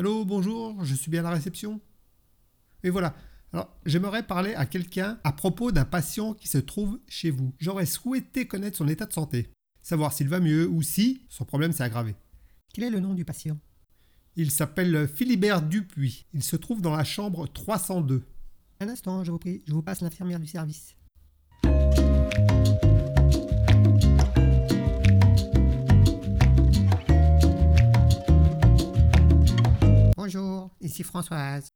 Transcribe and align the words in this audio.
Allô, 0.00 0.24
bonjour, 0.24 0.82
je 0.82 0.94
suis 0.94 1.10
bien 1.10 1.20
à 1.20 1.24
la 1.24 1.34
réception? 1.34 1.78
Et 2.82 2.88
voilà. 2.88 3.14
Alors, 3.52 3.68
j'aimerais 3.84 4.26
parler 4.26 4.54
à 4.54 4.64
quelqu'un 4.64 5.20
à 5.24 5.32
propos 5.32 5.72
d'un 5.72 5.84
patient 5.84 6.32
qui 6.32 6.48
se 6.48 6.56
trouve 6.56 6.98
chez 7.06 7.30
vous. 7.30 7.52
J'aurais 7.58 7.84
souhaité 7.84 8.46
connaître 8.46 8.78
son 8.78 8.88
état 8.88 9.04
de 9.04 9.12
santé, 9.12 9.50
savoir 9.82 10.14
s'il 10.14 10.30
va 10.30 10.40
mieux 10.40 10.66
ou 10.66 10.80
si 10.80 11.26
son 11.28 11.44
problème 11.44 11.72
s'est 11.72 11.82
aggravé. 11.82 12.16
Quel 12.72 12.84
est 12.84 12.90
le 12.90 13.00
nom 13.00 13.12
du 13.12 13.26
patient? 13.26 13.58
Il 14.36 14.50
s'appelle 14.50 15.06
Philibert 15.06 15.60
Dupuis. 15.60 16.24
Il 16.32 16.42
se 16.42 16.56
trouve 16.56 16.80
dans 16.80 16.96
la 16.96 17.04
chambre 17.04 17.46
302. 17.46 18.22
Un 18.80 18.88
instant, 18.88 19.22
je 19.22 19.30
vous 19.30 19.38
prie, 19.38 19.62
je 19.66 19.74
vous 19.74 19.82
passe 19.82 20.00
l'infirmière 20.00 20.40
du 20.40 20.46
service. 20.46 20.96
Bonjour, 30.32 30.70
ici 30.80 31.02
Françoise, 31.02 31.72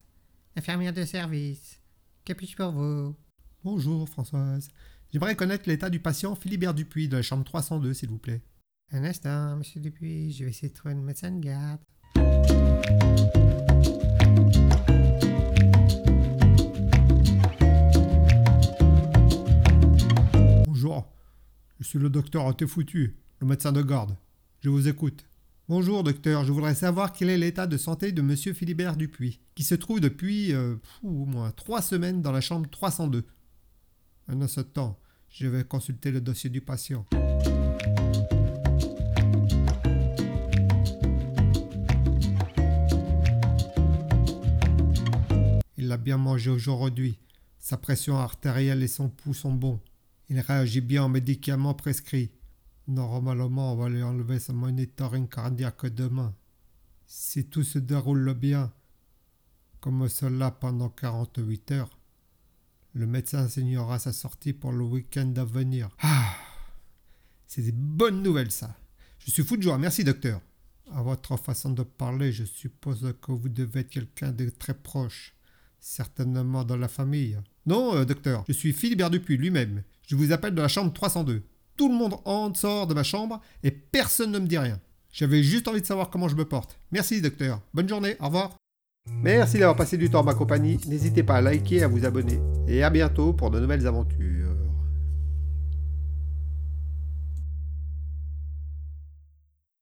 infirmière 0.54 0.92
de 0.92 1.04
service. 1.04 1.80
Que 2.24 2.34
puis-je 2.34 2.56
pour 2.56 2.70
vous? 2.70 3.16
Bonjour 3.64 4.08
Françoise. 4.08 4.68
J'aimerais 5.12 5.34
connaître 5.34 5.68
l'état 5.68 5.90
du 5.90 5.98
patient 5.98 6.36
Philibert 6.36 6.72
Dupuis 6.72 7.08
de 7.08 7.16
la 7.16 7.22
chambre 7.22 7.42
302, 7.42 7.94
s'il 7.94 8.10
vous 8.10 8.18
plaît. 8.18 8.44
Un 8.92 9.02
instant, 9.02 9.56
monsieur 9.56 9.80
Dupuis, 9.80 10.30
je 10.30 10.44
vais 10.44 10.50
essayer 10.50 10.68
de 10.68 10.72
trouver 10.72 10.94
une 10.94 11.02
médecin 11.02 11.32
de 11.32 11.40
garde. 11.40 11.80
Bonjour. 20.64 21.12
Je 21.80 21.84
suis 21.84 21.98
le 21.98 22.08
docteur 22.08 22.44
Antefoutu, 22.44 23.16
le 23.40 23.46
médecin 23.48 23.72
de 23.72 23.82
garde. 23.82 24.16
Je 24.60 24.68
vous 24.68 24.86
écoute. 24.86 25.24
Bonjour 25.66 26.04
docteur, 26.04 26.44
je 26.44 26.52
voudrais 26.52 26.74
savoir 26.74 27.10
quel 27.10 27.30
est 27.30 27.38
l'état 27.38 27.66
de 27.66 27.78
santé 27.78 28.12
de 28.12 28.20
monsieur 28.20 28.52
Philibert 28.52 28.98
Dupuis, 28.98 29.40
qui 29.54 29.62
se 29.62 29.74
trouve 29.74 29.98
depuis 29.98 30.52
euh, 30.52 30.76
au 31.02 31.24
moins 31.24 31.52
trois 31.52 31.80
semaines 31.80 32.20
dans 32.20 32.32
la 32.32 32.42
chambre 32.42 32.68
302. 32.68 33.24
Un 34.28 34.42
instant, 34.42 35.00
je 35.30 35.46
vais 35.46 35.64
consulter 35.64 36.10
le 36.10 36.20
dossier 36.20 36.50
du 36.50 36.60
patient. 36.60 37.06
Il 45.78 45.90
a 45.90 45.96
bien 45.96 46.18
mangé 46.18 46.50
aujourd'hui. 46.50 47.18
Sa 47.58 47.78
pression 47.78 48.18
artérielle 48.18 48.82
et 48.82 48.88
son 48.88 49.08
pouls 49.08 49.32
sont 49.32 49.54
bons. 49.54 49.80
Il 50.28 50.38
réagit 50.40 50.82
bien 50.82 51.06
aux 51.06 51.08
médicaments 51.08 51.72
prescrits. 51.72 52.32
Normalement, 52.86 53.72
on 53.72 53.76
va 53.76 53.88
lui 53.88 54.02
enlever 54.02 54.38
son 54.38 54.54
monitoring 54.54 55.28
cardiaque 55.28 55.86
demain. 55.86 56.34
Si 57.06 57.46
tout 57.46 57.62
se 57.62 57.78
déroule 57.78 58.34
bien, 58.34 58.72
comme 59.80 60.08
cela 60.08 60.50
pendant 60.50 60.88
48 60.88 61.72
heures, 61.72 61.98
le 62.92 63.06
médecin 63.06 63.48
signera 63.48 63.98
sa 63.98 64.12
sortie 64.12 64.52
pour 64.52 64.72
le 64.72 64.84
week-end 64.84 65.32
à 65.36 65.44
venir. 65.44 65.88
Ah 66.00 66.34
C'est 67.46 67.62
des 67.62 67.72
bonnes 67.72 68.22
nouvelles, 68.22 68.52
ça. 68.52 68.76
Je 69.18 69.30
suis 69.30 69.42
fou 69.42 69.56
de 69.56 69.62
joie. 69.62 69.78
Merci, 69.78 70.04
docteur. 70.04 70.40
À 70.92 71.02
votre 71.02 71.36
façon 71.36 71.70
de 71.70 71.82
parler, 71.82 72.30
je 72.32 72.44
suppose 72.44 73.14
que 73.22 73.32
vous 73.32 73.48
devez 73.48 73.80
être 73.80 73.90
quelqu'un 73.90 74.32
de 74.32 74.48
très 74.50 74.74
proche. 74.74 75.34
Certainement 75.80 76.64
dans 76.64 76.76
la 76.76 76.88
famille. 76.88 77.38
Non, 77.66 77.94
euh, 77.94 78.04
docteur, 78.04 78.44
je 78.46 78.52
suis 78.52 78.72
Philibert 78.72 79.10
Dupuis 79.10 79.36
lui-même. 79.36 79.82
Je 80.06 80.16
vous 80.16 80.32
appelle 80.32 80.54
de 80.54 80.62
la 80.62 80.68
chambre 80.68 80.92
302. 80.92 81.42
Tout 81.76 81.88
le 81.88 81.94
monde 81.94 82.14
entre, 82.24 82.58
sort 82.58 82.86
de 82.86 82.94
ma 82.94 83.02
chambre 83.02 83.40
et 83.62 83.70
personne 83.70 84.30
ne 84.30 84.38
me 84.38 84.46
dit 84.46 84.58
rien. 84.58 84.78
J'avais 85.12 85.42
juste 85.42 85.68
envie 85.68 85.80
de 85.80 85.86
savoir 85.86 86.10
comment 86.10 86.28
je 86.28 86.36
me 86.36 86.44
porte. 86.44 86.78
Merci, 86.90 87.20
docteur. 87.20 87.60
Bonne 87.72 87.88
journée. 87.88 88.16
Au 88.20 88.26
revoir. 88.26 88.56
Merci 89.06 89.58
d'avoir 89.58 89.76
passé 89.76 89.96
du 89.96 90.10
temps 90.10 90.20
en 90.20 90.24
ma 90.24 90.34
compagnie. 90.34 90.80
N'hésitez 90.86 91.22
pas 91.22 91.36
à 91.36 91.40
liker 91.40 91.82
à 91.82 91.88
vous 91.88 92.04
abonner. 92.04 92.40
Et 92.66 92.82
à 92.82 92.90
bientôt 92.90 93.32
pour 93.32 93.50
de 93.50 93.60
nouvelles 93.60 93.86
aventures. 93.86 94.43